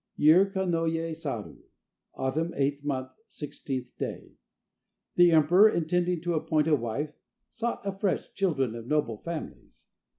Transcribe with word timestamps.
Year 0.15 0.49
Kanoye 0.49 1.15
Saru, 1.15 1.59
Autumn, 2.15 2.53
8th 2.53 2.83
month, 2.83 3.11
16th 3.29 3.95
day. 3.99 4.31
The 5.13 5.29
emperor, 5.29 5.69
intending 5.69 6.21
to 6.21 6.33
appoint 6.33 6.67
a 6.67 6.75
wife, 6.75 7.13
sought 7.51 7.85
afresh 7.85 8.33
children 8.33 8.73
of 8.73 8.87
noble 8.87 9.17
families. 9.19 9.85